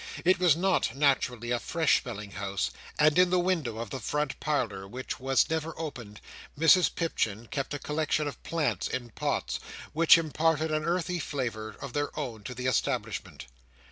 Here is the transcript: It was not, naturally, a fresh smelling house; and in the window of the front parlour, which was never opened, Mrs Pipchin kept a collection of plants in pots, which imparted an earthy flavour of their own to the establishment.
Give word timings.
It 0.25 0.39
was 0.39 0.55
not, 0.57 0.95
naturally, 0.97 1.51
a 1.51 1.59
fresh 1.59 2.01
smelling 2.01 2.31
house; 2.31 2.71
and 2.97 3.19
in 3.19 3.29
the 3.29 3.37
window 3.37 3.77
of 3.77 3.91
the 3.91 3.99
front 3.99 4.39
parlour, 4.39 4.87
which 4.87 5.19
was 5.19 5.47
never 5.47 5.79
opened, 5.79 6.21
Mrs 6.57 6.95
Pipchin 6.95 7.45
kept 7.45 7.75
a 7.75 7.77
collection 7.77 8.27
of 8.27 8.41
plants 8.41 8.87
in 8.87 9.11
pots, 9.11 9.59
which 9.93 10.17
imparted 10.17 10.71
an 10.71 10.85
earthy 10.85 11.19
flavour 11.19 11.75
of 11.79 11.93
their 11.93 12.09
own 12.19 12.43
to 12.45 12.55
the 12.55 12.65
establishment. 12.65 13.45